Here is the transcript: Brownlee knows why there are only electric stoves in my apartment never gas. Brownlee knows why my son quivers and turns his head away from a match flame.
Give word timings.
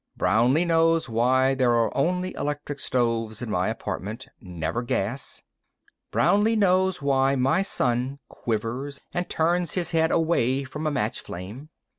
Brownlee 0.17 0.65
knows 0.65 1.07
why 1.07 1.53
there 1.53 1.75
are 1.75 1.95
only 1.95 2.33
electric 2.33 2.79
stoves 2.79 3.43
in 3.43 3.51
my 3.51 3.67
apartment 3.67 4.27
never 4.41 4.81
gas. 4.81 5.43
Brownlee 6.09 6.55
knows 6.55 7.03
why 7.03 7.35
my 7.35 7.61
son 7.61 8.17
quivers 8.27 8.99
and 9.13 9.29
turns 9.29 9.75
his 9.75 9.91
head 9.91 10.09
away 10.09 10.63
from 10.63 10.87
a 10.87 10.91
match 10.91 11.19
flame. 11.21 11.69